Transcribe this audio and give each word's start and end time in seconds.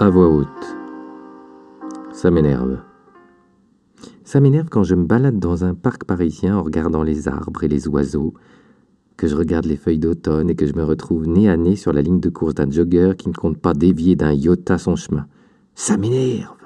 À 0.00 0.08
voix 0.08 0.30
haute. 0.30 0.76
Ça 2.10 2.30
m'énerve. 2.30 2.78
Ça 4.24 4.40
m'énerve 4.40 4.70
quand 4.70 4.82
je 4.82 4.94
me 4.94 5.04
balade 5.04 5.38
dans 5.38 5.66
un 5.66 5.74
parc 5.74 6.04
parisien 6.04 6.56
en 6.56 6.62
regardant 6.62 7.02
les 7.02 7.28
arbres 7.28 7.64
et 7.64 7.68
les 7.68 7.86
oiseaux, 7.86 8.32
que 9.18 9.28
je 9.28 9.36
regarde 9.36 9.66
les 9.66 9.76
feuilles 9.76 9.98
d'automne 9.98 10.48
et 10.48 10.54
que 10.54 10.64
je 10.64 10.72
me 10.72 10.84
retrouve 10.84 11.26
nez 11.28 11.50
à 11.50 11.58
nez 11.58 11.76
sur 11.76 11.92
la 11.92 12.00
ligne 12.00 12.18
de 12.18 12.30
course 12.30 12.54
d'un 12.54 12.70
jogger 12.70 13.12
qui 13.18 13.28
ne 13.28 13.34
compte 13.34 13.58
pas 13.58 13.74
dévier 13.74 14.16
d'un 14.16 14.32
iota 14.32 14.78
son 14.78 14.96
chemin. 14.96 15.26
Ça 15.74 15.98
m'énerve. 15.98 16.59